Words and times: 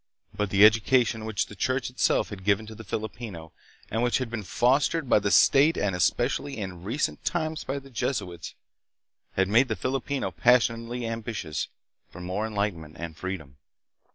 but 0.35 0.49
the 0.49 0.65
education 0.65 1.25
which 1.25 1.45
the 1.45 1.55
church 1.55 1.91
itself 1.91 2.29
had 2.29 2.43
given 2.43 2.65
to 2.65 2.73
the 2.73 2.83
Filipino, 2.83 3.51
and 3.91 4.01
which 4.01 4.17
had 4.17 4.31
been 4.31 4.41
fostered 4.41 5.07
by 5.07 5.19
the 5.19 5.29
state 5.29 5.77
and 5.77 5.95
especially 5.95 6.57
in 6.57 6.81
recent 6.81 7.23
times 7.23 7.63
by 7.63 7.77
the 7.77 7.91
Jesuits, 7.91 8.55
had 9.33 9.47
made 9.47 9.67
the 9.67 9.75
Filipino 9.75 10.31
passionately 10.31 11.05
ambitious 11.05 11.67
for 12.09 12.19
more 12.19 12.47
enlighten 12.47 12.81
ment 12.81 12.95
and 12.97 13.15
freedom. 13.15 13.57